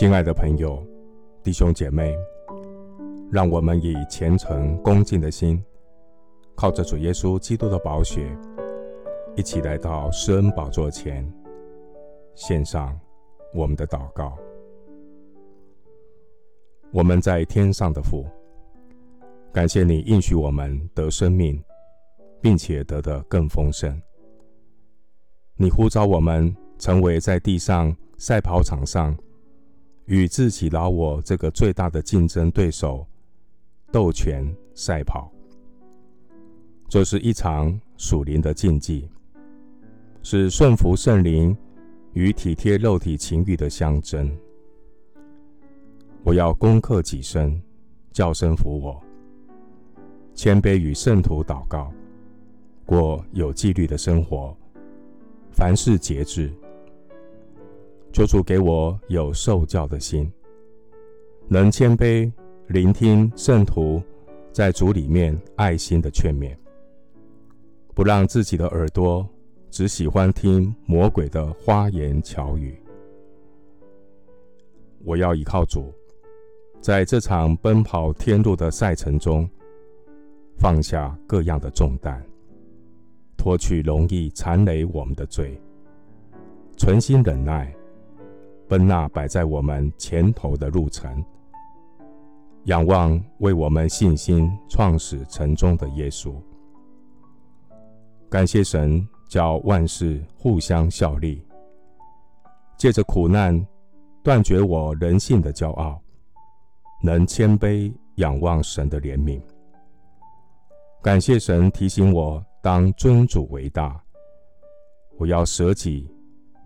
[0.00, 0.82] 亲爱的朋友、
[1.42, 2.16] 弟兄姐妹，
[3.30, 5.62] 让我们以虔诚恭敬的心，
[6.54, 8.34] 靠着主耶稣基督的宝血，
[9.36, 11.30] 一起来到施恩宝座前，
[12.34, 12.98] 献上
[13.52, 14.38] 我们的祷告。
[16.92, 18.24] 我们在天上的父，
[19.52, 21.62] 感谢你应许我们得生命，
[22.40, 24.00] 并且得的更丰盛。
[25.56, 29.14] 你呼召我们成为在地上赛跑场上
[30.10, 33.06] 与自己老我这个最大的竞争对手
[33.92, 35.30] 斗拳赛跑。
[36.88, 39.08] 这是一场属灵的竞技，
[40.20, 41.56] 是顺服圣灵
[42.12, 44.36] 与体贴肉体情欲的相争。
[46.24, 47.62] 我要攻克己身，
[48.10, 49.00] 叫身服我，
[50.34, 51.92] 谦卑与圣徒祷告，
[52.84, 54.56] 过有纪律的生活。
[55.52, 56.52] 凡事节制，
[58.12, 60.30] 求主给我有受教的心，
[61.48, 62.30] 能谦卑
[62.66, 64.02] 聆听圣徒
[64.52, 66.56] 在主里面爱心的劝勉，
[67.94, 69.26] 不让自己的耳朵
[69.70, 72.76] 只喜欢听魔鬼的花言巧语。
[75.04, 75.94] 我要依靠主，
[76.80, 79.48] 在这场奔跑天路的赛程中，
[80.58, 82.20] 放下各样的重担。
[83.36, 85.58] 脱去容易缠累我们的罪，
[86.76, 87.74] 存心忍耐，
[88.70, 91.24] 奔那摆在我们前头的路程，
[92.66, 96.32] 仰望为我们信心创始成终的耶稣。
[98.30, 101.44] 感谢神，叫万事互相效力，
[102.78, 103.60] 借着苦难
[104.22, 106.00] 断绝我人性的骄傲，
[107.02, 109.42] 能谦卑仰望神的怜悯。
[111.02, 112.40] 感谢神提醒我。
[112.62, 113.98] 当尊主为大，
[115.18, 116.06] 我要舍己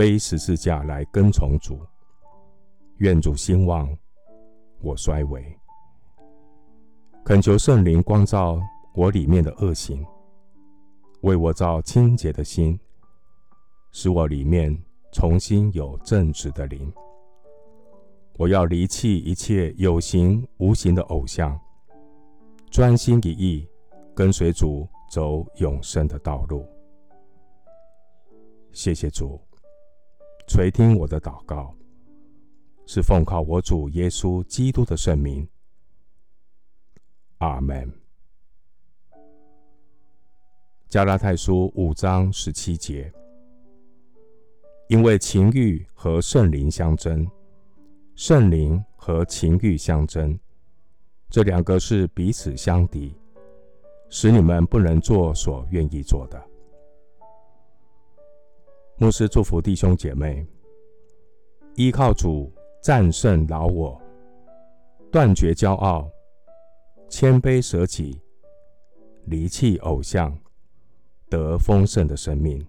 [0.00, 1.78] 背十字架来跟从主。
[3.00, 3.86] 愿主兴旺，
[4.80, 5.44] 我衰微。
[7.22, 8.58] 恳求圣灵光照
[8.94, 10.02] 我里面的恶行，
[11.20, 12.80] 为我造清洁的心，
[13.92, 14.74] 使我里面
[15.12, 16.90] 重新有正直的灵。
[18.38, 21.60] 我要离弃一切有形无形的偶像，
[22.70, 23.68] 专心一意
[24.14, 24.88] 跟随主。
[25.10, 26.64] 走永生的道路。
[28.70, 29.40] 谢谢主
[30.60, 31.74] 垂听我的祷告，
[32.84, 35.48] 是奉靠我主耶稣基督的圣名。
[37.38, 37.90] 阿门。
[40.86, 43.10] 加拉太书五章十七节，
[44.88, 47.26] 因为情欲和圣灵相争，
[48.14, 50.38] 圣灵和情欲相争，
[51.30, 53.16] 这两个是彼此相敌。
[54.10, 56.49] 使你们不能做所愿意做的。
[59.00, 60.46] 牧师祝福弟兄姐妹，
[61.74, 62.52] 依靠主
[62.82, 63.98] 战胜老我，
[65.10, 66.06] 断绝骄傲，
[67.08, 68.20] 谦卑舍己，
[69.24, 70.38] 离弃偶像，
[71.30, 72.62] 得丰盛的生命。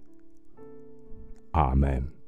[1.51, 2.20] 阿门。